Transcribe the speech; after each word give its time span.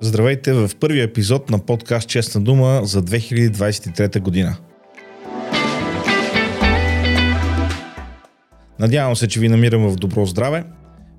Здравейте 0.00 0.52
в 0.52 0.70
първия 0.80 1.04
епизод 1.04 1.50
на 1.50 1.58
подкаст 1.58 2.08
Честна 2.08 2.40
дума 2.40 2.80
за 2.84 3.02
2023 3.02 4.20
година. 4.20 4.56
Надявам 8.78 9.16
се, 9.16 9.28
че 9.28 9.40
ви 9.40 9.48
намирам 9.48 9.88
в 9.88 9.96
добро 9.96 10.26
здраве. 10.26 10.64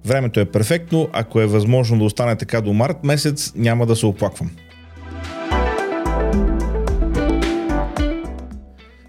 Времето 0.05 0.39
е 0.39 0.45
перфектно, 0.45 1.09
ако 1.13 1.41
е 1.41 1.45
възможно 1.45 1.97
да 1.99 2.03
остане 2.03 2.35
така 2.35 2.61
до 2.61 2.73
март 2.73 3.03
месец, 3.03 3.53
няма 3.55 3.85
да 3.85 3.95
се 3.95 4.05
оплаквам. 4.05 4.51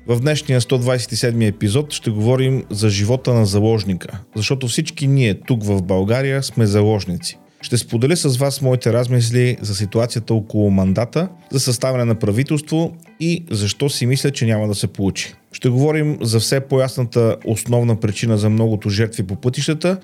В 0.07 0.21
днешния 0.21 0.61
127 0.61 1.48
епизод 1.48 1.93
ще 1.93 2.10
говорим 2.10 2.65
за 2.71 2.88
живота 2.88 3.34
на 3.34 3.46
заложника, 3.46 4.21
защото 4.37 4.68
всички 4.68 5.07
ние 5.07 5.41
тук 5.41 5.65
в 5.65 5.82
България 5.82 6.43
сме 6.43 6.66
заложници. 6.66 7.38
Ще 7.62 7.77
споделя 7.78 8.16
с 8.16 8.37
вас 8.37 8.60
моите 8.60 8.92
размисли 8.92 9.56
за 9.60 9.74
ситуацията 9.74 10.34
около 10.34 10.70
мандата, 10.70 11.28
за 11.51 11.60
съставяне 11.60 12.05
на 12.05 12.14
правителство 12.14 12.96
и 13.20 13.45
защо 13.51 13.88
си 13.88 14.06
мисля, 14.06 14.30
че 14.30 14.46
няма 14.46 14.68
да 14.68 14.74
се 14.74 14.87
получи. 14.87 15.34
Ще 15.52 15.68
говорим 15.68 16.18
за 16.20 16.41
все 16.41 16.60
по-ясната 16.60 17.37
основна 17.45 18.01
причина 18.01 18.38
за 18.38 18.51
многото 18.51 18.88
жертви 18.88 19.23
по 19.23 19.37
пътищата, 19.37 20.01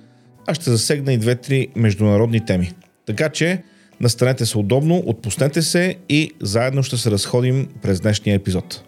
а 0.47 0.55
ще 0.55 0.71
засегна 0.71 1.13
и 1.13 1.19
две-три 1.19 1.69
международни 1.77 2.45
теми. 2.45 2.73
Така 3.07 3.29
че, 3.29 3.63
настанете 4.01 4.47
се 4.47 4.59
удобно, 4.59 5.03
отпуснете 5.07 5.63
се 5.63 5.95
и 6.09 6.31
заедно 6.43 6.83
ще 6.83 6.97
се 6.97 7.11
разходим 7.11 7.69
през 7.83 8.01
днешния 8.01 8.35
епизод. 8.35 8.83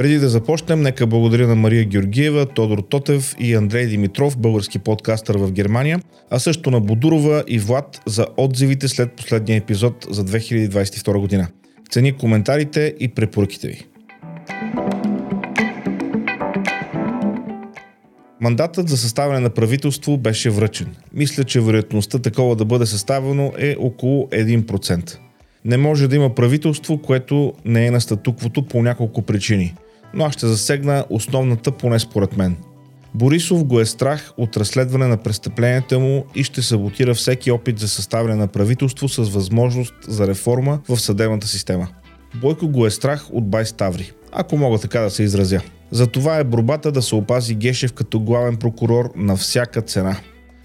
Преди 0.00 0.18
да 0.18 0.28
започнем, 0.28 0.82
нека 0.82 1.06
благодаря 1.06 1.48
на 1.48 1.54
Мария 1.54 1.84
Георгиева, 1.84 2.46
Тодор 2.46 2.78
Тотев 2.78 3.34
и 3.38 3.54
Андрей 3.54 3.86
Димитров, 3.86 4.38
български 4.38 4.78
подкастър 4.78 5.36
в 5.36 5.52
Германия, 5.52 6.00
а 6.30 6.38
също 6.38 6.70
на 6.70 6.80
Бодурова 6.80 7.44
и 7.46 7.58
Влад 7.58 8.00
за 8.06 8.26
отзивите 8.36 8.88
след 8.88 9.12
последния 9.12 9.56
епизод 9.56 10.06
за 10.10 10.24
2022 10.24 11.18
година. 11.18 11.48
Цени 11.90 12.12
коментарите 12.12 12.94
и 13.00 13.08
препоръките 13.08 13.68
ви. 13.68 13.86
Мандатът 18.40 18.88
за 18.88 18.96
съставяне 18.96 19.40
на 19.40 19.50
правителство 19.50 20.18
беше 20.18 20.50
връчен. 20.50 20.96
Мисля, 21.12 21.44
че 21.44 21.60
вероятността 21.60 22.18
такова 22.18 22.56
да 22.56 22.64
бъде 22.64 22.86
съставено 22.86 23.52
е 23.58 23.76
около 23.78 24.26
1%. 24.26 25.18
Не 25.64 25.76
може 25.76 26.08
да 26.08 26.16
има 26.16 26.34
правителство, 26.34 26.98
което 26.98 27.52
не 27.64 27.86
е 27.86 27.90
на 27.90 28.00
статуквото 28.00 28.66
по 28.66 28.82
няколко 28.82 29.22
причини– 29.22 29.74
но 30.14 30.24
аз 30.24 30.32
ще 30.32 30.46
засегна 30.46 31.04
основната 31.10 31.72
поне 31.72 31.98
според 31.98 32.36
мен. 32.36 32.56
Борисов 33.14 33.64
го 33.64 33.80
е 33.80 33.86
страх 33.86 34.32
от 34.36 34.56
разследване 34.56 35.06
на 35.06 35.16
престъпленията 35.16 35.98
му 35.98 36.24
и 36.34 36.44
ще 36.44 36.62
саботира 36.62 37.14
всеки 37.14 37.50
опит 37.50 37.78
за 37.78 37.88
съставяне 37.88 38.34
на 38.34 38.46
правителство 38.46 39.08
с 39.08 39.30
възможност 39.30 39.94
за 40.02 40.26
реформа 40.26 40.80
в 40.88 41.00
съдебната 41.00 41.46
система. 41.46 41.88
Бойко 42.34 42.68
го 42.68 42.86
е 42.86 42.90
страх 42.90 43.26
от 43.32 43.50
Бай 43.50 43.66
Ставри, 43.66 44.12
ако 44.32 44.56
мога 44.56 44.78
така 44.78 45.00
да 45.00 45.10
се 45.10 45.22
изразя. 45.22 45.60
Затова 45.90 46.36
е 46.36 46.44
борбата 46.44 46.92
да 46.92 47.02
се 47.02 47.14
опази 47.14 47.54
Гешев 47.54 47.92
като 47.92 48.20
главен 48.20 48.56
прокурор 48.56 49.12
на 49.16 49.36
всяка 49.36 49.82
цена. 49.82 50.16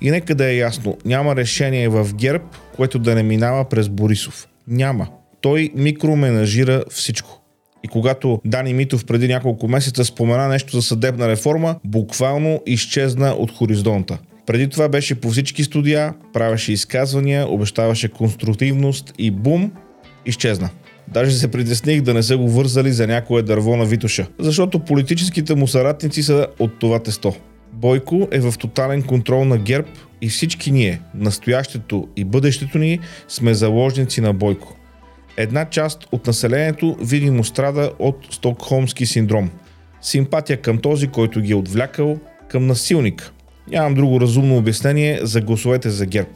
И 0.01 0.11
нека 0.11 0.35
да 0.35 0.45
е 0.45 0.55
ясно, 0.55 0.97
няма 1.05 1.35
решение 1.35 1.89
в 1.89 2.13
ГЕРБ, 2.13 2.45
което 2.75 3.00
да 3.00 3.16
не 3.16 3.23
минава 3.23 3.69
през 3.69 3.89
Борисов. 3.89 4.47
Няма. 4.67 5.07
Той 5.41 5.72
микроменажира 5.75 6.84
всичко. 6.89 7.44
И 7.85 7.88
когато 7.88 8.41
Дани 8.46 8.73
Митов 8.73 9.06
преди 9.06 9.28
няколко 9.28 9.68
месеца 9.68 10.06
спомена 10.06 10.47
нещо 10.47 10.75
за 10.75 10.81
съдебна 10.81 11.28
реформа, 11.28 11.75
буквално 11.84 12.62
изчезна 12.66 13.29
от 13.29 13.51
хоризонта. 13.51 14.18
Преди 14.46 14.69
това 14.69 14.90
беше 14.90 15.16
по 15.16 15.29
всички 15.29 15.63
студия, 15.63 16.13
правеше 16.34 16.73
изказвания, 16.73 17.47
обещаваше 17.47 18.07
конструктивност 18.07 19.13
и 19.18 19.31
бум, 19.31 19.72
изчезна. 20.25 20.69
Даже 21.07 21.31
се 21.31 21.51
притесних 21.51 22.01
да 22.01 22.13
не 22.13 22.23
са 22.23 22.38
го 22.38 22.50
вързали 22.50 22.91
за 22.91 23.07
някое 23.07 23.41
дърво 23.41 23.78
на 23.78 23.85
Витоша, 23.85 24.28
защото 24.40 24.79
политическите 24.79 25.56
му 25.56 25.67
съратници 25.67 26.23
са 26.23 26.47
от 26.59 26.79
това 26.79 27.00
тесто. 27.00 27.34
Бойко 27.73 28.28
е 28.31 28.40
в 28.40 28.53
тотален 28.59 29.03
контрол 29.03 29.46
на 29.46 29.57
ГЕРБ 29.57 29.88
и 30.22 30.29
всички 30.29 30.72
ние, 30.72 31.02
настоящето 31.16 32.07
и 32.16 32.23
бъдещето 32.23 32.78
ни, 32.78 33.00
сме 33.28 33.53
заложници 33.53 34.22
на 34.22 34.34
Бойко. 34.34 34.75
Една 35.38 35.66
част 35.66 36.07
от 36.12 36.28
населението 36.28 36.97
видимо 37.01 37.44
страда 37.44 37.91
от 38.00 38.28
стокхолмски 38.31 39.06
синдром. 39.06 39.50
Симпатия 40.01 40.62
към 40.62 40.78
този, 40.78 41.07
който 41.07 41.41
ги 41.41 41.51
е 41.51 41.56
отвлякал, 41.56 42.19
към 42.50 42.68
насилник. 42.68 43.31
Нямам 43.72 43.94
друго 43.94 44.22
разумно 44.22 44.57
обяснение 44.57 45.19
за 45.22 45.41
гласовете 45.41 45.90
за 45.90 46.06
ГЕРБ. 46.06 46.29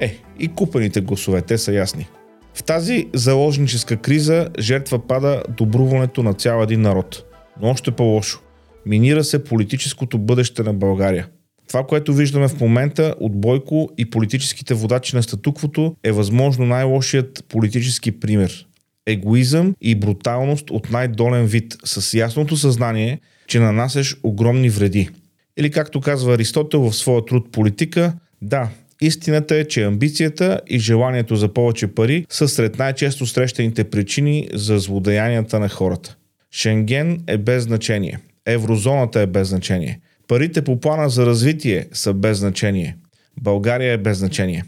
Е, 0.00 0.18
и 0.38 0.48
купените 0.48 1.00
гласове, 1.00 1.42
те 1.42 1.58
са 1.58 1.72
ясни. 1.72 2.08
В 2.54 2.64
тази 2.64 3.08
заложническа 3.14 3.96
криза 3.96 4.48
жертва 4.58 5.06
пада 5.06 5.42
добруването 5.56 6.22
на 6.22 6.34
цял 6.34 6.62
един 6.62 6.80
народ. 6.80 7.24
Но 7.62 7.68
още 7.68 7.90
по-лошо. 7.90 8.40
Минира 8.86 9.24
се 9.24 9.44
политическото 9.44 10.18
бъдеще 10.18 10.62
на 10.62 10.72
България. 10.72 11.26
Това, 11.76 11.86
което 11.86 12.14
виждаме 12.14 12.48
в 12.48 12.60
момента 12.60 13.14
от 13.20 13.40
Бойко 13.40 13.88
и 13.98 14.10
политическите 14.10 14.74
водачи 14.74 15.16
на 15.16 15.22
статуквото 15.22 15.96
е 16.04 16.12
възможно 16.12 16.66
най-лошият 16.66 17.44
политически 17.48 18.20
пример. 18.20 18.66
Егоизъм 19.06 19.74
и 19.80 19.94
бруталност 19.94 20.70
от 20.70 20.90
най-долен 20.90 21.46
вид, 21.46 21.76
с 21.84 22.14
ясното 22.14 22.56
съзнание, 22.56 23.20
че 23.46 23.60
нанасеш 23.60 24.16
огромни 24.22 24.70
вреди. 24.70 25.08
Или 25.56 25.70
както 25.70 26.00
казва 26.00 26.34
Аристотел 26.34 26.80
в 26.80 26.96
своя 26.96 27.24
труд 27.24 27.52
Политика, 27.52 28.14
да, 28.42 28.68
Истината 29.00 29.56
е, 29.56 29.64
че 29.64 29.82
амбицията 29.82 30.60
и 30.66 30.78
желанието 30.78 31.36
за 31.36 31.48
повече 31.48 31.86
пари 31.86 32.26
са 32.30 32.48
сред 32.48 32.78
най-често 32.78 33.26
срещаните 33.26 33.84
причини 33.84 34.48
за 34.54 34.78
злодеянията 34.78 35.58
на 35.58 35.68
хората. 35.68 36.16
Шенген 36.52 37.20
е 37.26 37.38
без 37.38 37.62
значение. 37.62 38.18
Еврозоната 38.46 39.20
е 39.20 39.26
без 39.26 39.48
значение. 39.48 40.00
Парите 40.28 40.64
по 40.64 40.80
плана 40.80 41.08
за 41.08 41.26
развитие 41.26 41.86
са 41.92 42.14
без 42.14 42.38
значение. 42.38 42.96
България 43.40 43.92
е 43.92 43.98
без 43.98 44.18
значение. 44.18 44.64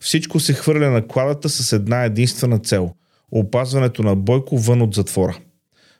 Всичко 0.00 0.40
се 0.40 0.52
хвърля 0.52 0.90
на 0.90 1.06
кладата 1.06 1.48
с 1.48 1.72
една 1.72 2.04
единствена 2.04 2.58
цел– 2.58 2.92
опазването 3.32 4.02
на 4.02 4.16
Бойко 4.16 4.58
вън 4.58 4.82
от 4.82 4.94
затвора. 4.94 5.38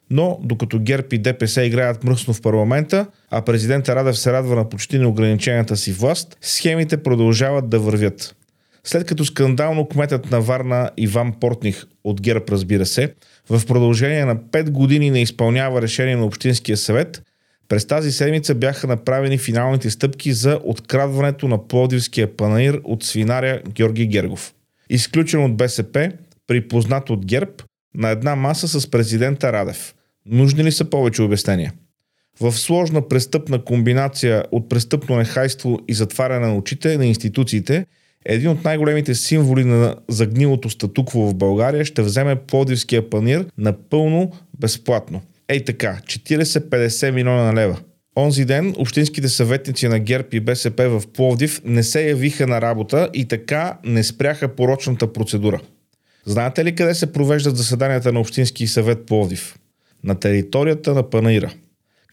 Но, 0.09 0.39
докато 0.43 0.79
ГЕРБ 0.79 1.07
и 1.11 1.17
ДПС 1.17 1.63
играят 1.63 2.03
мръсно 2.03 2.33
в 2.33 2.41
парламента, 2.41 3.05
а 3.31 3.41
президента 3.41 3.95
Радев 3.95 4.17
се 4.17 4.33
радва 4.33 4.55
на 4.55 4.69
почти 4.69 4.99
неограничената 4.99 5.77
си 5.77 5.91
власт, 5.91 6.37
схемите 6.41 7.03
продължават 7.03 7.69
да 7.69 7.79
вървят. 7.79 8.35
След 8.83 9.05
като 9.05 9.25
скандално 9.25 9.87
кметът 9.87 10.31
на 10.31 10.41
Варна 10.41 10.89
Иван 10.97 11.33
Портних 11.39 11.85
от 12.03 12.21
ГЕРБ 12.21 12.45
разбира 12.49 12.85
се, 12.85 13.13
в 13.49 13.65
продължение 13.67 14.25
на 14.25 14.35
5 14.35 14.69
години 14.69 15.11
не 15.11 15.21
изпълнява 15.21 15.81
решение 15.81 16.15
на 16.15 16.25
Общинския 16.25 16.77
съвет, 16.77 17.21
през 17.69 17.85
тази 17.85 18.11
седмица 18.11 18.55
бяха 18.55 18.87
направени 18.87 19.37
финалните 19.37 19.89
стъпки 19.89 20.33
за 20.33 20.59
открадването 20.63 21.47
на 21.47 21.67
Плодивския 21.67 22.35
панаир 22.35 22.81
от 22.83 23.03
свинаря 23.03 23.61
Георги 23.69 24.07
Гергов. 24.07 24.53
Изключен 24.89 25.43
от 25.43 25.57
БСП, 25.57 26.11
припознат 26.47 27.09
от 27.09 27.25
ГЕРБ, 27.25 27.51
на 27.95 28.09
една 28.09 28.35
маса 28.35 28.67
с 28.67 28.91
президента 28.91 29.53
Радев. 29.53 29.95
Нужни 30.25 30.63
ли 30.63 30.71
са 30.71 30.85
повече 30.85 31.21
обяснения? 31.21 31.73
В 32.41 32.51
сложна 32.51 33.07
престъпна 33.07 33.63
комбинация 33.63 34.45
от 34.51 34.69
престъпно 34.69 35.15
нехайство 35.15 35.79
и 35.87 35.93
затваряне 35.93 36.47
на 36.47 36.57
очите 36.57 36.97
на 36.97 37.05
институциите, 37.05 37.85
един 38.25 38.49
от 38.49 38.63
най-големите 38.63 39.15
символи 39.15 39.63
на 39.63 39.95
загнилото 40.09 40.69
статукво 40.69 41.27
в 41.27 41.35
България 41.35 41.85
ще 41.85 42.01
вземе 42.01 42.35
Плодивския 42.35 43.09
панир 43.09 43.45
напълно 43.57 44.31
безплатно– 44.59 45.21
Ей 45.53 45.65
така, 45.65 45.99
40-50 46.05 47.11
милиона 47.11 47.53
лева. 47.53 47.79
Онзи 48.17 48.45
ден 48.45 48.75
общинските 48.77 49.29
съветници 49.29 49.87
на 49.87 49.99
ГЕРБ 49.99 50.27
и 50.31 50.39
БСП 50.39 50.89
в 50.89 51.07
Пловдив 51.07 51.61
не 51.65 51.83
се 51.83 52.09
явиха 52.09 52.47
на 52.47 52.61
работа 52.61 53.09
и 53.13 53.27
така 53.27 53.77
не 53.85 54.03
спряха 54.03 54.55
порочната 54.55 55.13
процедура. 55.13 55.61
Знаете 56.25 56.65
ли 56.65 56.75
къде 56.75 56.95
се 56.95 57.11
провеждат 57.11 57.57
заседанията 57.57 58.13
на 58.13 58.19
Общински 58.19 58.67
съвет 58.67 59.05
Пловдив? 59.05 59.57
На 60.03 60.19
територията 60.19 60.93
на 60.93 61.09
Панаира. 61.09 61.53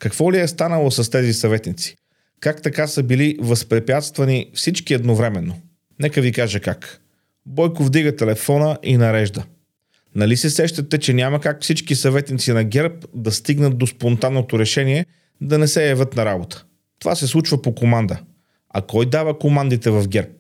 Какво 0.01 0.33
ли 0.33 0.41
е 0.41 0.49
станало 0.49 0.91
с 0.91 1.11
тези 1.11 1.33
съветници? 1.33 1.97
Как 2.41 2.63
така 2.63 2.87
са 2.87 3.03
били 3.03 3.37
възпрепятствани 3.41 4.51
всички 4.55 4.95
едновременно? 4.95 5.61
Нека 6.01 6.21
ви 6.21 6.33
кажа 6.33 6.61
как. 6.61 7.01
Бойко 7.47 7.85
вдига 7.85 8.17
телефона 8.17 8.79
и 8.83 8.97
нарежда. 8.97 9.45
Нали 10.15 10.37
се 10.37 10.51
сещате, 10.51 10.99
че 10.99 11.15
няма 11.15 11.41
как 11.41 11.63
всички 11.63 11.95
съветници 11.95 12.53
на 12.53 12.65
ГЕРБ 12.65 12.95
да 13.15 13.33
стигнат 13.33 13.79
до 13.79 13.87
спонтанното 13.87 14.59
решение 14.59 15.07
да 15.41 15.59
не 15.59 15.69
се 15.69 15.89
явят 15.89 16.17
на 16.17 16.25
работа? 16.25 16.65
Това 16.99 17.15
се 17.15 17.27
случва 17.27 17.63
по 17.63 17.75
команда. 17.75 18.21
А 18.71 18.83
кой 18.83 19.07
дава 19.07 19.39
командите 19.39 19.91
в 19.91 20.09
ГЕРБ? 20.09 20.33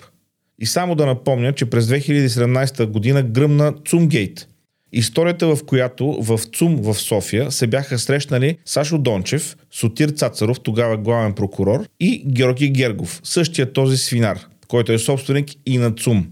И 0.58 0.66
само 0.66 0.94
да 0.94 1.06
напомня, 1.06 1.52
че 1.52 1.66
през 1.66 1.86
2017 1.86 2.86
година 2.86 3.22
гръмна 3.22 3.74
Цумгейт. 3.84 4.48
Историята, 4.92 5.56
в 5.56 5.64
която 5.66 6.12
в 6.12 6.40
ЦУМ 6.56 6.76
в 6.76 6.94
София 6.94 7.50
се 7.50 7.66
бяха 7.66 7.98
срещнали 7.98 8.58
Сашо 8.64 8.98
Дончев, 8.98 9.56
Сотир 9.70 10.08
Цацаров, 10.08 10.60
тогава 10.60 10.96
главен 10.96 11.32
прокурор, 11.32 11.86
и 12.00 12.24
Георги 12.26 12.70
Гергов, 12.70 13.20
същия 13.24 13.72
този 13.72 13.96
свинар, 13.96 14.38
който 14.68 14.92
е 14.92 14.98
собственик 14.98 15.48
и 15.66 15.78
на 15.78 15.94
ЦУМ. 15.94 16.26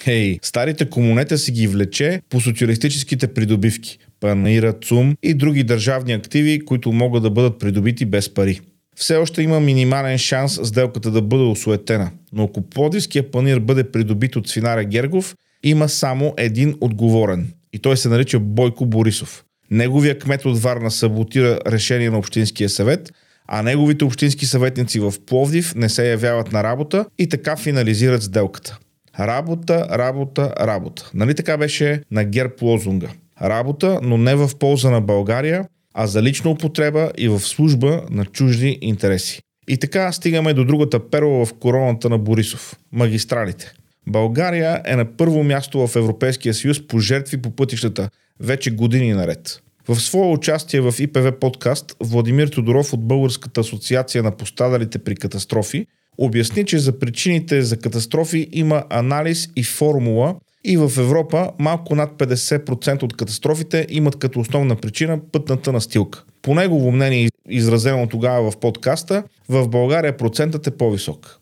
Хей, 0.00 0.38
старите 0.42 0.90
комунета 0.90 1.38
си 1.38 1.52
ги 1.52 1.68
влече 1.68 2.20
по 2.30 2.40
социалистическите 2.40 3.26
придобивки. 3.26 3.98
Панаира, 4.20 4.74
ЦУМ 4.80 5.16
и 5.22 5.34
други 5.34 5.64
държавни 5.64 6.12
активи, 6.12 6.64
които 6.64 6.92
могат 6.92 7.22
да 7.22 7.30
бъдат 7.30 7.58
придобити 7.58 8.04
без 8.04 8.34
пари. 8.34 8.60
Все 8.96 9.16
още 9.16 9.42
има 9.42 9.60
минимален 9.60 10.18
шанс 10.18 10.60
сделката 10.64 11.10
да 11.10 11.22
бъде 11.22 11.44
осуетена, 11.44 12.10
но 12.32 12.44
ако 12.44 12.62
Плодивския 12.62 13.30
панир 13.30 13.58
бъде 13.58 13.90
придобит 13.90 14.36
от 14.36 14.48
свинаря 14.48 14.84
Гергов, 14.84 15.34
има 15.62 15.88
само 15.88 16.34
един 16.36 16.74
отговорен. 16.80 17.52
И 17.72 17.78
той 17.78 17.96
се 17.96 18.08
нарича 18.08 18.40
Бойко 18.40 18.86
Борисов. 18.86 19.44
Неговия 19.70 20.18
кмет 20.18 20.44
от 20.44 20.58
Варна 20.58 20.90
саботира 20.90 21.58
решение 21.66 22.10
на 22.10 22.18
Общинския 22.18 22.68
съвет, 22.68 23.12
а 23.48 23.62
неговите 23.62 24.04
общински 24.04 24.46
съветници 24.46 25.00
в 25.00 25.14
Пловдив 25.26 25.74
не 25.74 25.88
се 25.88 26.10
явяват 26.10 26.52
на 26.52 26.62
работа 26.62 27.06
и 27.18 27.28
така 27.28 27.56
финализират 27.56 28.22
сделката. 28.22 28.78
Работа, 29.20 29.86
работа, 29.90 30.54
работа. 30.60 31.10
Нали 31.14 31.34
така 31.34 31.56
беше 31.56 32.02
на 32.10 32.24
ГЕРБ 32.24 32.54
лозунга? 32.62 33.08
Работа, 33.42 34.00
но 34.02 34.18
не 34.18 34.34
в 34.34 34.50
полза 34.58 34.90
на 34.90 35.00
България, 35.00 35.64
а 35.94 36.06
за 36.06 36.22
лична 36.22 36.50
употреба 36.50 37.10
и 37.18 37.28
в 37.28 37.40
служба 37.40 38.02
на 38.10 38.24
чужди 38.24 38.78
интереси. 38.80 39.40
И 39.68 39.76
така 39.76 40.12
стигаме 40.12 40.54
до 40.54 40.64
другата 40.64 41.10
перла 41.10 41.46
в 41.46 41.54
короната 41.54 42.08
на 42.08 42.18
Борисов– 42.18 42.76
магистралите. 42.92 43.72
България 44.06 44.82
е 44.84 44.96
на 44.96 45.04
първо 45.04 45.44
място 45.44 45.86
в 45.86 45.96
Европейския 45.96 46.54
съюз 46.54 46.86
по 46.86 46.98
жертви 46.98 47.42
по 47.42 47.50
пътищата 47.50 48.10
вече 48.40 48.70
години 48.70 49.12
наред. 49.12 49.62
В 49.88 50.00
свое 50.00 50.26
участие 50.26 50.80
в 50.80 50.94
ИПВ 50.98 51.32
подкаст 51.32 51.96
Владимир 52.00 52.48
Тодоров 52.48 52.92
от 52.92 53.06
Българската 53.06 53.60
асоциация 53.60 54.22
на 54.22 54.30
пострадалите 54.30 54.98
при 54.98 55.16
катастрофи 55.16 55.86
обясни, 56.18 56.64
че 56.64 56.78
за 56.78 56.98
причините 56.98 57.62
за 57.62 57.76
катастрофи 57.76 58.48
има 58.52 58.84
анализ 58.90 59.48
и 59.56 59.64
формула 59.64 60.34
и 60.64 60.76
в 60.76 60.92
Европа 60.98 61.50
малко 61.58 61.94
над 61.94 62.12
50% 62.18 63.02
от 63.02 63.16
катастрофите 63.16 63.86
имат 63.90 64.18
като 64.18 64.40
основна 64.40 64.76
причина 64.76 65.20
пътната 65.32 65.72
настилка. 65.72 66.24
По 66.42 66.54
негово 66.54 66.92
мнение, 66.92 67.28
изразено 67.48 68.06
тогава 68.06 68.50
в 68.50 68.56
подкаста, 68.56 69.22
в 69.48 69.68
България 69.68 70.16
процентът 70.16 70.66
е 70.66 70.70
по-висок. 70.70 71.38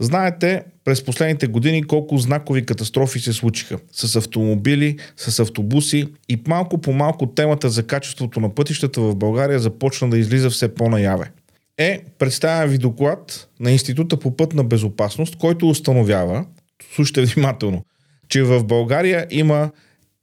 Знаете 0.00 0.62
през 0.84 1.04
последните 1.04 1.46
години 1.46 1.82
колко 1.82 2.18
знакови 2.18 2.66
катастрофи 2.66 3.20
се 3.20 3.32
случиха 3.32 3.78
с 3.92 4.16
автомобили, 4.16 4.96
с 5.16 5.38
автобуси 5.38 6.06
и 6.28 6.42
малко 6.46 6.78
по 6.78 6.92
малко 6.92 7.26
темата 7.26 7.70
за 7.70 7.82
качеството 7.82 8.40
на 8.40 8.54
пътищата 8.54 9.00
в 9.00 9.16
България 9.16 9.58
започна 9.58 10.10
да 10.10 10.18
излиза 10.18 10.50
все 10.50 10.74
по-наяве. 10.74 11.30
Е, 11.80 12.00
представя 12.18 12.66
ви 12.66 12.78
доклад 12.78 13.48
на 13.60 13.70
Института 13.70 14.16
по 14.16 14.36
пътна 14.36 14.64
безопасност, 14.64 15.36
който 15.36 15.68
установява, 15.68 16.46
слушайте 16.94 17.24
внимателно, 17.24 17.84
че 18.28 18.42
в 18.42 18.64
България 18.64 19.26
има 19.30 19.70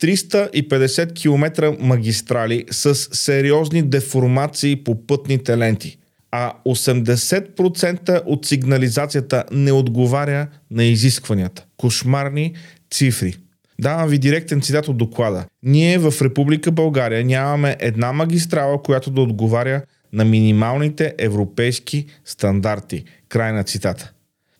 350 0.01 1.15
км 1.21 1.75
магистрали 1.79 2.65
с 2.71 2.95
сериозни 2.95 3.81
деформации 3.81 4.83
по 4.83 5.07
пътните 5.07 5.57
ленти– 5.57 5.97
а 6.31 6.53
80% 6.65 8.21
от 8.25 8.45
сигнализацията 8.45 9.43
не 9.51 9.71
отговаря 9.71 10.47
на 10.71 10.83
изискванията. 10.83 11.65
Кошмарни 11.77 12.55
цифри. 12.91 13.35
Давам 13.81 14.09
ви 14.09 14.17
директен 14.17 14.61
цитат 14.61 14.87
от 14.87 14.97
доклада. 14.97 15.45
Ние 15.63 15.97
в 15.97 16.13
Република 16.21 16.71
България 16.71 17.25
нямаме 17.25 17.75
една 17.79 18.13
магистрала, 18.13 18.81
която 18.83 19.11
да 19.11 19.21
отговаря 19.21 19.81
на 20.13 20.25
минималните 20.25 21.13
европейски 21.17 22.05
стандарти. 22.25 23.03
Край 23.29 23.53
на 23.53 23.63
цитата. 23.63 24.11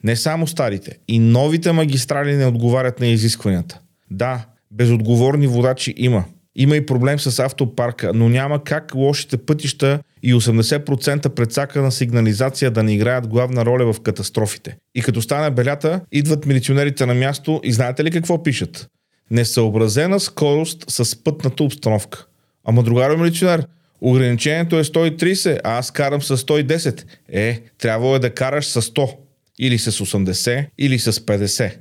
Не 0.04 0.16
само 0.16 0.48
старите, 0.48 0.98
и 1.08 1.20
новите 1.20 1.72
магистрали 1.72 2.36
не 2.36 2.46
отговарят 2.46 3.00
на 3.00 3.08
изискванията. 3.08 3.80
Да, 4.12 4.46
безотговорни 4.72 5.48
водачи 5.48 5.94
има– 5.98 6.26
има 6.58 6.76
и 6.76 6.86
проблем 6.86 7.20
с 7.20 7.40
автопарка, 7.40 8.12
но 8.14 8.30
няма 8.30 8.64
как 8.64 8.96
лошите 8.96 9.38
пътища 9.38 10.00
и 10.24 10.34
80% 10.34 11.30
предсакана 11.30 11.92
сигнализация 11.92 12.72
да 12.72 12.84
не 12.84 12.94
играят 12.94 13.28
главна 13.28 13.66
роля 13.66 13.94
в 13.94 14.02
катастрофите. 14.02 14.78
И 14.96 15.02
като 15.02 15.22
стане 15.22 15.52
белята, 15.52 16.02
идват 16.12 16.46
милиционерите 16.46 17.06
на 17.06 17.14
място 17.14 17.62
и 17.64 17.74
знаете 17.74 18.04
ли 18.04 18.12
какво 18.12 18.44
пишат? 18.44 18.88
Несъобразена 19.32 20.20
скорост 20.20 20.86
с 20.88 21.24
пътната 21.24 21.64
обстановка. 21.64 22.26
Ама 22.66 22.84
другаро 22.84 23.18
милиционер, 23.18 23.68
ограничението 24.02 24.80
е 24.80 24.84
130, 24.84 25.60
а 25.64 25.78
аз 25.78 25.92
карам 25.92 26.22
с 26.22 26.38
110. 26.38 27.04
Е, 27.30 27.62
трябва 27.78 28.16
е 28.16 28.20
да 28.20 28.30
караш 28.30 28.66
с 28.66 28.82
100. 28.82 29.16
Или 29.60 29.78
с 29.78 29.92
80, 29.92 30.66
или 30.78 31.00
с 31.00 31.14
50. 31.14 31.72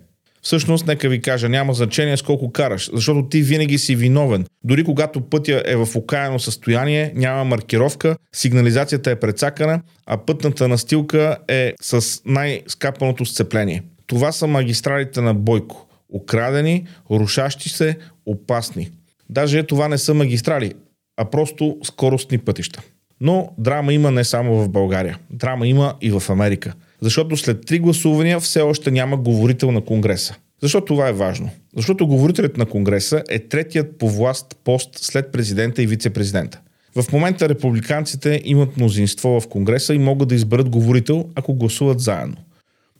Всъщност, 0.43 0.87
нека 0.87 1.09
ви 1.09 1.21
кажа, 1.21 1.49
няма 1.49 1.75
значение 1.75 2.17
с 2.17 2.23
колко 2.23 2.53
караш, 2.53 2.91
защото 2.93 3.29
ти 3.29 3.43
винаги 3.43 3.79
си 3.79 3.97
виновен. 3.97 4.47
Дори 4.65 4.85
когато 4.85 5.21
пътя 5.21 5.63
е 5.67 5.77
в 5.77 5.89
окаяно 5.97 6.39
състояние, 6.39 7.13
няма 7.15 7.45
маркировка, 7.45 8.17
сигнализацията 8.35 9.11
е 9.11 9.21
прецакана, 9.21 9.81
а 10.07 10.17
пътната 10.17 10.69
настилка 10.69 11.37
е 11.49 11.73
с 11.83 12.21
най-скапаното 12.27 13.25
сцепление. 13.25 13.83
Това 14.07 14.33
са 14.33 14.47
магистралите 14.47 15.21
на 15.21 15.35
Бойко. 15.35 15.87
Украдени, 16.15 16.87
рушащи 17.11 17.69
се, 17.69 17.97
опасни. 18.27 18.91
Даже 19.31 19.63
това 19.63 19.89
не 19.89 19.99
са 19.99 20.15
магистрали, 20.15 20.73
а 21.17 21.25
просто 21.25 21.77
скоростни 21.85 22.39
пътища. 22.39 22.83
Но 23.21 23.55
драма 23.59 23.93
има 23.93 24.11
не 24.11 24.25
само 24.25 24.63
в 24.63 24.69
България. 24.69 25.19
Драма 25.31 25.67
има 25.67 25.95
и 26.01 26.11
в 26.11 26.23
Америка– 26.31 26.75
защото 27.01 27.37
след 27.37 27.67
три 27.67 27.79
гласувания 27.79 28.41
все 28.41 28.61
още 28.61 28.91
няма 28.91 29.17
говорител 29.17 29.73
на 29.73 29.81
Конгреса. 29.81 30.35
Защо 30.63 30.81
това 30.81 31.09
е 31.09 31.13
важно? 31.13 31.51
Защото 31.77 32.07
говорителят 32.07 32.57
на 32.57 32.67
Конгреса 32.67 33.23
е 33.31 33.39
третият 33.39 33.99
по 33.99 34.11
власт 34.11 34.57
пост 34.65 34.91
след 34.95 35.33
президента 35.33 35.83
и 35.83 35.87
вице-президента. 35.87 36.61
В 36.97 37.13
момента 37.13 37.49
републиканците 37.49 38.43
имат 38.45 38.77
мнозинство 38.77 39.41
в 39.41 39.49
Конгреса 39.49 39.95
и 39.95 39.99
могат 39.99 40.29
да 40.29 40.35
изберат 40.35 40.69
говорител, 40.69 41.25
ако 41.35 41.55
гласуват 41.55 42.01
заедно. 42.01 42.37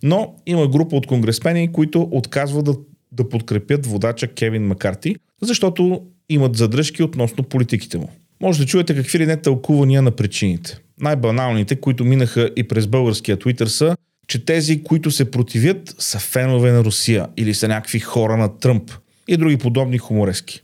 Но 0.03 0.35
има 0.47 0.69
група 0.69 0.97
от 0.97 1.07
конгресмени, 1.07 1.73
които 1.73 2.09
отказват 2.11 2.65
да, 2.65 2.75
да 3.13 3.29
подкрепят 3.29 3.87
водача 3.87 4.29
Кевин 4.29 4.67
Макарти, 4.67 5.17
защото 5.43 6.03
имат 6.29 6.57
задръжки 6.57 7.03
относно 7.03 7.45
политиките 7.45 7.99
му. 7.99 8.11
Може 8.41 8.59
да 8.59 8.67
чуете 8.67 8.95
какви 8.95 9.19
ли 9.19 9.27
не 9.27 9.37
тълкувания 9.37 10.03
на 10.03 10.11
причините. 10.11 10.79
Най-баналните, 11.01 11.77
които 11.77 12.05
минаха 12.05 12.51
и 12.57 12.63
през 12.63 12.87
българския 12.87 13.39
Твитър 13.39 13.67
са, 13.67 13.97
че 14.29 14.45
тези, 14.45 14.83
които 14.83 15.11
се 15.11 15.31
противят, 15.31 15.95
са 15.99 16.19
фенове 16.19 16.73
на 16.73 16.85
Русия 16.85 17.27
или 17.37 17.55
са 17.55 17.69
някакви 17.69 18.01
хора 18.01 18.37
на 18.37 18.59
Тръмп 18.59 18.91
и 19.29 19.37
други 19.37 19.57
подобни 19.57 19.99
хуморески. 19.99 20.63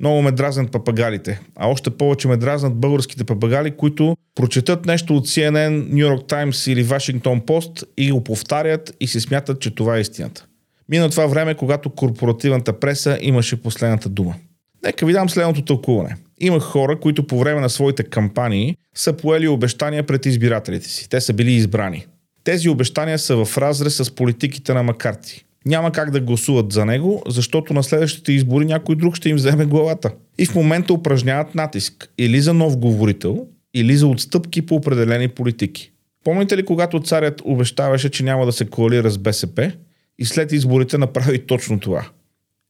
Много 0.00 0.22
ме 0.22 0.32
дразнат 0.32 0.72
папагалите, 0.72 1.40
а 1.56 1.68
още 1.68 1.90
повече 1.90 2.28
ме 2.28 2.36
дразнат 2.36 2.74
българските 2.74 3.24
папагали, 3.24 3.70
които 3.70 4.16
прочетат 4.34 4.86
нещо 4.86 5.16
от 5.16 5.26
CNN, 5.26 5.92
New 5.92 6.08
York 6.08 6.28
Times 6.28 6.72
или 6.72 6.84
Washington 6.84 7.44
Post 7.44 7.84
и 7.96 8.12
го 8.12 8.24
повтарят 8.24 8.96
и 9.00 9.06
си 9.06 9.20
смятат, 9.20 9.60
че 9.60 9.74
това 9.74 9.96
е 9.96 10.00
истината. 10.00 10.46
Мина 10.88 11.10
това 11.10 11.26
време, 11.26 11.54
когато 11.54 11.90
корпоративната 11.90 12.80
преса 12.80 13.18
имаше 13.20 13.62
последната 13.62 14.08
дума. 14.08 14.34
Нека 14.84 15.06
ви 15.06 15.12
дам 15.12 15.30
следното 15.30 15.62
тълкуване. 15.62 16.16
Има 16.40 16.60
хора, 16.60 17.00
които 17.00 17.26
по 17.26 17.38
време 17.38 17.60
на 17.60 17.70
своите 17.70 18.04
кампании 18.04 18.76
са 18.94 19.12
поели 19.12 19.48
обещания 19.48 20.06
пред 20.06 20.26
избирателите 20.26 20.88
си. 20.88 21.08
Те 21.08 21.20
са 21.20 21.32
били 21.32 21.52
избрани. 21.52 22.06
Тези 22.44 22.68
обещания 22.68 23.18
са 23.18 23.44
в 23.44 23.58
разрез 23.58 23.96
с 23.96 24.14
политиките 24.14 24.74
на 24.74 24.82
Макарти. 24.82 25.44
Няма 25.66 25.92
как 25.92 26.10
да 26.10 26.20
гласуват 26.20 26.72
за 26.72 26.84
него, 26.84 27.22
защото 27.28 27.74
на 27.74 27.82
следващите 27.82 28.32
избори 28.32 28.64
някой 28.64 28.96
друг 28.96 29.16
ще 29.16 29.28
им 29.28 29.36
вземе 29.36 29.64
главата. 29.64 30.12
И 30.38 30.46
в 30.46 30.54
момента 30.54 30.92
упражняват 30.92 31.54
натиск 31.54 32.10
или 32.18 32.40
за 32.40 32.54
нов 32.54 32.76
говорител, 32.76 33.46
или 33.74 33.96
за 33.96 34.06
отстъпки 34.06 34.62
по 34.62 34.74
определени 34.74 35.28
политики. 35.28 35.92
Помните 36.24 36.56
ли, 36.56 36.64
когато 36.64 37.00
царят 37.00 37.42
обещаваше, 37.44 38.10
че 38.10 38.24
няма 38.24 38.46
да 38.46 38.52
се 38.52 38.64
коалира 38.64 39.10
с 39.10 39.18
БСП 39.18 39.72
и 40.18 40.24
след 40.24 40.52
изборите 40.52 40.98
направи 40.98 41.46
точно 41.46 41.80
това? 41.80 42.06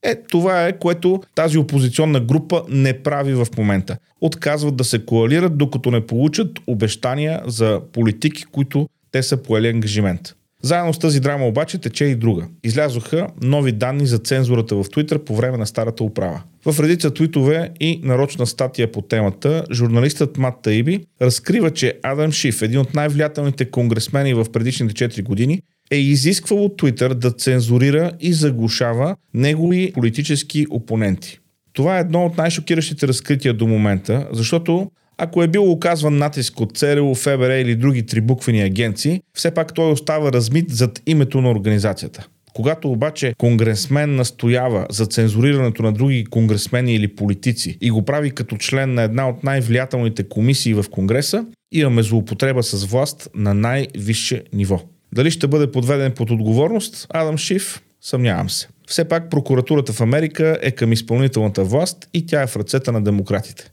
Е, 0.05 0.15
това 0.29 0.67
е, 0.67 0.79
което 0.79 1.23
тази 1.35 1.59
опозиционна 1.59 2.21
група 2.21 2.63
не 2.69 3.03
прави 3.03 3.35
в 3.35 3.47
момента. 3.59 3.97
Отказват 4.21 4.77
да 4.77 4.85
се 4.85 5.05
коалират, 5.05 5.59
докато 5.59 5.91
не 5.91 6.07
получат 6.07 6.51
обещания 6.67 7.43
за 7.47 7.81
политики, 7.93 8.45
които 8.53 8.89
те 9.13 9.23
са 9.23 9.37
поели 9.37 9.69
ангажимент. 9.69 10.35
Заедно 10.63 10.95
с 10.95 10.99
тази 10.99 11.21
драма 11.21 11.47
обаче 11.47 11.79
тече 11.79 12.05
и 12.05 12.15
друга. 12.15 12.47
Излязоха 12.65 13.27
нови 13.43 13.73
данни 13.73 14.07
за 14.07 14.19
цензурата 14.19 14.77
в 14.77 14.85
Twitter 14.85 15.19
по 15.19 15.37
време 15.37 15.59
на 15.59 15.67
старата 15.67 16.05
управа. 16.05 16.43
В 16.67 16.81
редица 16.81 17.15
твитове 17.15 17.71
и 17.81 18.01
нарочна 18.03 18.47
статия 18.47 18.93
по 18.93 19.03
темата, 19.03 19.65
журналистът 19.73 20.39
Мат 20.39 20.55
Таиби 20.63 21.05
разкрива, 21.23 21.71
че 21.71 21.99
Адам 22.03 22.33
Шиф, 22.33 22.63
един 22.63 22.81
от 22.81 22.95
най-влиятелните 22.95 23.71
конгресмени 23.71 24.35
в 24.35 24.47
предишните 24.53 25.09
4 25.09 25.23
години, 25.23 25.63
е 25.91 25.97
изисквал 25.97 26.65
от 26.65 26.83
Twitter 26.83 27.15
да 27.15 27.31
цензурира 27.31 28.13
и 28.21 28.33
заглушава 28.33 29.17
негови 29.35 29.93
политически 29.95 30.67
опоненти. 30.71 31.39
Това 31.73 31.97
е 31.97 32.01
едно 32.01 32.27
от 32.27 32.37
най-шокиращите 32.37 33.09
разкрития 33.09 33.55
до 33.55 33.67
момента, 33.67 34.29
защото 34.33 34.91
ако 35.19 35.43
е 35.43 35.49
бил 35.49 35.73
оказван 35.73 36.19
натиск 36.19 36.61
от 36.61 36.77
ЦРУ, 36.77 37.15
ФБР 37.15 37.51
или 37.51 37.77
други 37.77 38.07
трибуквени 38.07 38.63
агенции, 38.63 39.21
все 39.35 39.51
пак 39.51 39.75
той 39.75 39.91
остава 39.91 40.33
размит 40.33 40.71
зад 40.71 41.03
името 41.07 41.41
на 41.41 41.51
организацията. 41.51 42.27
Когато 42.55 42.91
обаче 42.91 43.35
конгресмен 43.39 44.17
настоява 44.17 44.87
за 44.91 45.07
цензурирането 45.07 45.83
на 45.83 45.93
други 45.93 46.25
конгресмени 46.25 46.95
или 46.95 47.15
политици 47.15 47.79
и 47.81 47.91
го 47.91 48.05
прави 48.05 48.31
като 48.31 48.57
член 48.57 48.95
на 48.95 49.03
една 49.03 49.29
от 49.29 49.45
най-влиятелните 49.45 50.29
комисии 50.29 50.75
в 50.75 50.85
Конгреса, 50.91 51.47
имаме 51.73 52.03
злоупотреба 52.03 52.63
с 52.63 52.85
власт 52.85 53.31
на 53.35 53.55
най-висше 53.55 54.43
ниво. 54.53 54.81
Дали 55.15 55.31
ще 55.31 55.47
бъде 55.47 55.73
подведен 55.73 56.13
под 56.13 56.31
отговорност 56.31 57.07
Адам 57.11 57.39
Шиф? 57.39 57.83
Съмнявам 58.01 58.51
се. 58.51 58.69
Все 58.87 59.05
пак 59.05 59.31
прокуратурата 59.31 59.93
в 59.93 60.01
Америка 60.01 60.59
е 60.63 60.71
към 60.71 60.93
изпълнителната 60.93 61.65
власт 61.65 62.09
и 62.15 62.27
тя 62.27 62.43
е 62.43 62.47
в 62.47 62.57
ръцете 62.57 62.93
на 62.93 63.05
демократите. 63.05 63.71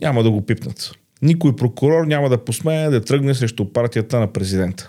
Няма 0.00 0.22
да 0.22 0.30
го 0.30 0.46
пипнат. 0.46 0.92
Никой 1.22 1.56
прокурор 1.56 2.06
няма 2.06 2.28
да 2.28 2.44
посмее 2.44 2.90
да 2.90 3.04
тръгне 3.04 3.34
срещу 3.34 3.72
партията 3.72 4.20
на 4.20 4.32
президента. 4.32 4.88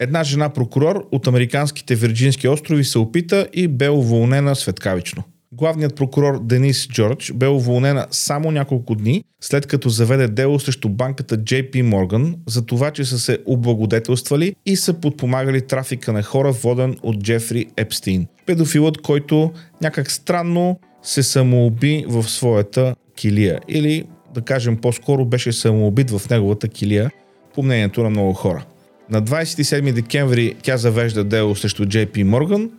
Една 0.00 0.24
жена 0.24 0.48
прокурор 0.48 1.08
от 1.12 1.26
американските 1.26 1.94
Вирджински 1.94 2.48
острови 2.48 2.84
се 2.84 2.98
опита 2.98 3.48
и 3.52 3.68
бе 3.68 3.90
уволнена 3.90 4.56
светкавично. 4.56 5.24
Главният 5.52 5.96
прокурор 5.96 6.40
Денис 6.42 6.88
Джордж 6.88 7.32
бе 7.32 7.48
уволнена 7.48 8.06
само 8.10 8.50
няколко 8.50 8.94
дни 8.94 9.24
след 9.40 9.66
като 9.66 9.88
заведе 9.88 10.28
дело 10.28 10.60
срещу 10.60 10.88
банката 10.88 11.38
JP 11.38 11.72
Morgan 11.72 12.34
за 12.46 12.66
това, 12.66 12.90
че 12.90 13.04
са 13.04 13.18
се 13.18 13.38
облагодетелствали 13.46 14.54
и 14.66 14.76
са 14.76 14.94
подпомагали 14.94 15.66
трафика 15.66 16.12
на 16.12 16.22
хора, 16.22 16.52
воден 16.52 16.96
от 17.02 17.22
Джефри 17.22 17.66
Епстин. 17.76 18.26
Педофилът, 18.46 18.98
който 18.98 19.52
някак 19.82 20.10
странно 20.10 20.80
се 21.02 21.22
самоуби 21.22 22.04
в 22.08 22.22
своята 22.22 22.94
килия 23.16 23.60
или 23.68 24.04
да 24.34 24.40
кажем 24.40 24.76
по-скоро 24.76 25.24
беше 25.24 25.52
самоубит 25.52 26.10
в 26.10 26.30
неговата 26.30 26.68
килия, 26.68 27.10
по 27.54 27.62
мнението 27.62 28.02
на 28.02 28.10
много 28.10 28.32
хора. 28.32 28.64
На 29.10 29.22
27 29.22 29.92
декември 29.92 30.54
тя 30.62 30.76
завежда 30.76 31.24
дело 31.24 31.54
срещу 31.54 31.84
JP 31.84 32.24
Morgan, 32.24 32.70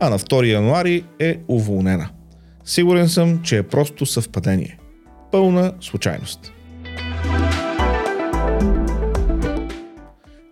а 0.00 0.10
на 0.10 0.18
2 0.18 0.46
януари 0.46 1.04
е 1.18 1.38
уволнена. 1.48 2.08
Сигурен 2.64 3.08
съм, 3.08 3.42
че 3.42 3.56
е 3.56 3.62
просто 3.62 4.06
съвпадение. 4.06 4.78
Пълна 5.32 5.72
случайност. 5.80 6.52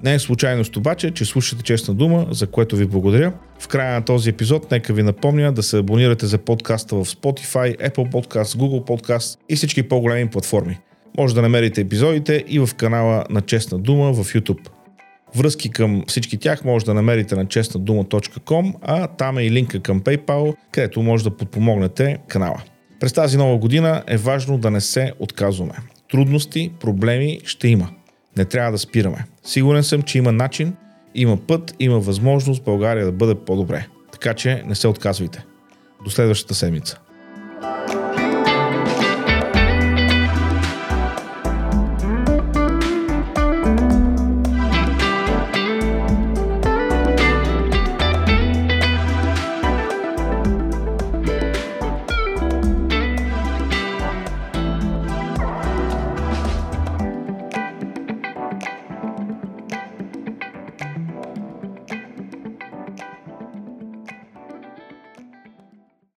Не 0.05 0.15
е 0.15 0.19
случайност 0.19 0.77
обаче, 0.77 1.11
че 1.11 1.25
слушате 1.25 1.63
честна 1.63 1.95
дума, 1.95 2.27
за 2.31 2.47
което 2.47 2.77
ви 2.77 2.87
благодаря. 2.87 3.33
В 3.61 3.69
края 3.69 3.95
на 3.95 4.05
този 4.05 4.31
епизод 4.31 4.71
нека 4.71 4.93
ви 4.93 5.03
напомня 5.03 5.53
да 5.53 5.63
се 5.63 5.79
абонирате 5.79 6.27
за 6.27 6.39
подкаста 6.39 6.97
в 6.97 7.05
Spotify, 7.05 7.91
Apple 7.91 8.13
Podcast, 8.13 8.59
Google 8.59 8.87
Podcast 8.87 9.39
и 9.49 9.57
всички 9.57 9.83
по-големи 9.83 10.31
платформи. 10.31 10.79
Може 11.19 11.35
да 11.35 11.43
намерите 11.43 11.81
епизодите 11.81 12.45
и 12.49 12.59
в 12.59 12.69
канала 12.77 13.25
на 13.31 13.41
Честна 13.41 13.79
дума 13.79 14.13
в 14.13 14.25
YouTube. 14.25 14.69
Връзки 15.37 15.71
към 15.71 16.05
всички 16.09 16.37
тях 16.37 16.65
може 16.65 16.85
да 16.85 16.95
намерите 16.95 17.37
на 17.37 17.47
честнадума.com, 17.47 18.75
а 18.83 19.07
там 19.07 19.39
е 19.39 19.43
и 19.43 19.51
линка 19.51 19.81
към 19.81 20.01
PayPal, 20.01 20.55
където 20.73 21.03
може 21.03 21.25
да 21.25 21.37
подпомогнете 21.37 22.19
канала. 22.29 22.62
През 23.01 23.12
тази 23.12 23.37
нова 23.37 23.59
година 23.59 24.03
е 24.07 24.17
важно 24.17 24.59
да 24.59 24.71
не 24.71 24.81
се 24.81 25.12
отказваме. 25.19 25.75
Трудности, 26.11 26.73
проблеми 26.81 27.41
ще 27.45 27.69
има. 27.69 27.89
Не 28.37 28.45
трябва 28.45 28.73
да 28.73 28.79
спираме. 28.79 29.25
Сигурен 29.45 29.85
съм, 29.85 30.03
че 30.03 30.19
има 30.19 30.33
начин, 30.33 30.77
има 31.15 31.37
път, 31.37 31.75
има 31.79 31.99
възможност 31.99 32.65
България 32.65 33.05
да 33.05 33.12
бъде 33.12 33.35
по-добре. 33.35 33.87
Така 34.12 34.35
че 34.35 34.62
не 34.67 34.75
се 34.75 34.89
отказвайте. 34.89 35.45
До 36.05 36.11
следващата 36.11 36.55
седмица. 36.55 36.99